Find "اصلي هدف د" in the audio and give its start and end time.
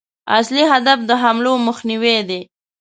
0.37-1.11